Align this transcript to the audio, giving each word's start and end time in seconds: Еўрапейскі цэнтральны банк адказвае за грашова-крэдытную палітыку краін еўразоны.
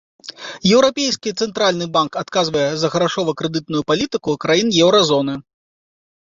Еўрапейскі 0.75 1.33
цэнтральны 1.45 1.85
банк 1.97 2.11
адказвае 2.21 2.63
за 2.85 2.91
грашова-крэдытную 2.97 3.83
палітыку 3.93 4.37
краін 4.47 4.69
еўразоны. 4.87 5.37